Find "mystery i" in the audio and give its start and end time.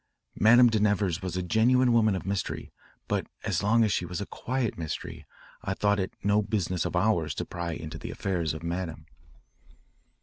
4.75-5.75